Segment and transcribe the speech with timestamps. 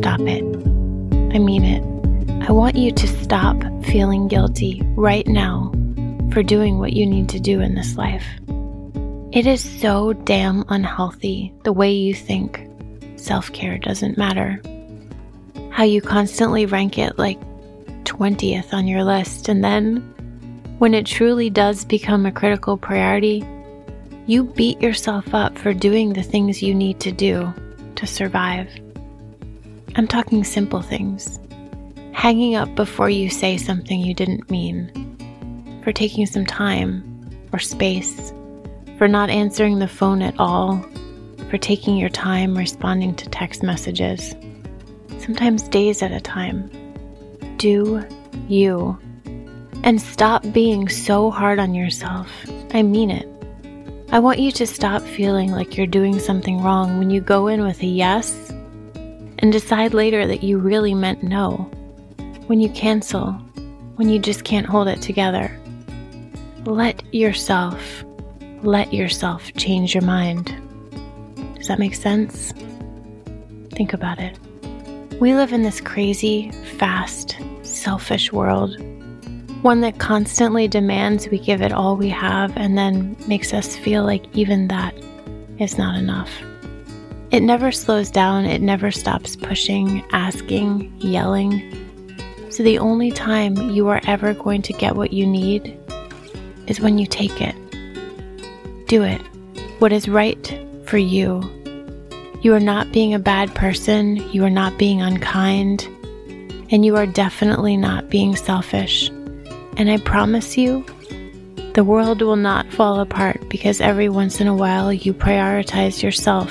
[0.00, 0.42] stop it.
[1.34, 2.48] I mean it.
[2.48, 5.70] I want you to stop feeling guilty right now
[6.32, 8.24] for doing what you need to do in this life.
[9.30, 12.66] It is so damn unhealthy the way you think
[13.16, 14.62] self care doesn't matter.
[15.70, 17.38] How you constantly rank it like
[18.04, 19.96] 20th on your list, and then
[20.78, 23.44] when it truly does become a critical priority,
[24.24, 27.52] you beat yourself up for doing the things you need to do
[27.96, 28.70] to survive.
[29.96, 31.40] I'm talking simple things.
[32.12, 37.02] Hanging up before you say something you didn't mean, for taking some time
[37.52, 38.32] or space,
[38.98, 40.84] for not answering the phone at all,
[41.48, 44.34] for taking your time responding to text messages,
[45.18, 46.70] sometimes days at a time.
[47.56, 48.04] Do
[48.48, 48.96] you.
[49.82, 52.30] And stop being so hard on yourself.
[52.72, 53.26] I mean it.
[54.12, 57.62] I want you to stop feeling like you're doing something wrong when you go in
[57.62, 58.52] with a yes
[59.40, 61.70] and decide later that you really meant no.
[62.46, 63.32] When you cancel,
[63.96, 65.54] when you just can't hold it together.
[66.64, 68.04] Let yourself,
[68.62, 70.54] let yourself change your mind.
[71.56, 72.52] Does that make sense?
[73.72, 74.38] Think about it.
[75.20, 78.76] We live in this crazy, fast, selfish world.
[79.62, 84.04] One that constantly demands we give it all we have and then makes us feel
[84.04, 84.94] like even that
[85.58, 86.30] is not enough.
[87.30, 91.62] It never slows down, it never stops pushing, asking, yelling.
[92.50, 95.78] So the only time you are ever going to get what you need
[96.66, 97.54] is when you take it.
[98.88, 99.20] Do it.
[99.78, 101.40] What is right for you.
[102.42, 105.86] You are not being a bad person, you are not being unkind,
[106.70, 109.08] and you are definitely not being selfish.
[109.76, 110.84] And I promise you,
[111.74, 116.50] the world will not fall apart because every once in a while you prioritize yourself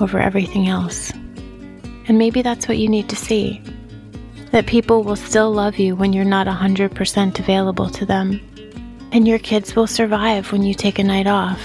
[0.00, 1.12] over everything else.
[2.08, 3.62] And maybe that's what you need to see
[4.52, 8.40] that people will still love you when you're not 100% available to them.
[9.10, 11.60] And your kids will survive when you take a night off.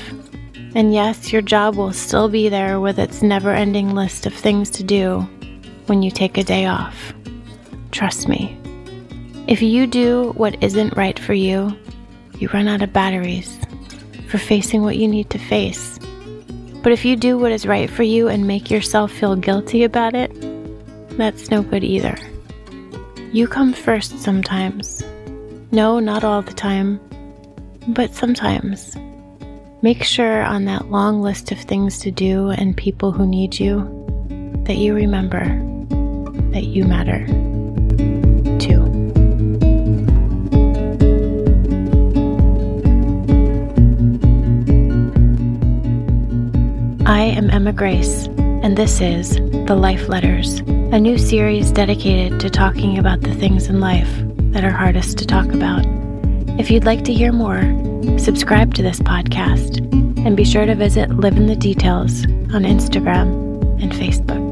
[0.73, 4.69] And yes, your job will still be there with its never ending list of things
[4.71, 5.21] to do
[5.87, 7.13] when you take a day off.
[7.91, 8.57] Trust me.
[9.47, 11.77] If you do what isn't right for you,
[12.37, 13.57] you run out of batteries
[14.29, 15.96] for facing what you need to face.
[16.87, 20.15] But if you do what is right for you and make yourself feel guilty about
[20.15, 20.31] it,
[21.17, 22.17] that's no good either.
[23.33, 25.03] You come first sometimes.
[25.73, 27.01] No, not all the time,
[27.89, 28.95] but sometimes.
[29.81, 33.81] Make sure on that long list of things to do and people who need you
[34.63, 35.43] that you remember
[36.53, 37.25] that you matter.
[47.07, 49.35] I am Emma Grace, and this is
[49.65, 54.09] The Life Letters, a new series dedicated to talking about the things in life
[54.51, 55.85] that are hardest to talk about.
[56.59, 57.61] If you'd like to hear more,
[58.19, 59.77] subscribe to this podcast
[60.25, 63.31] and be sure to visit Live in the Details on Instagram
[63.81, 64.46] and Facebook.